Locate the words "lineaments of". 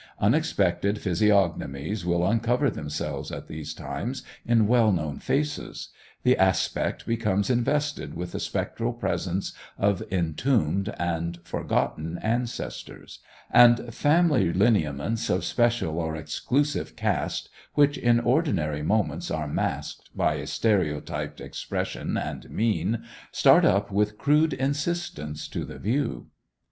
14.51-15.45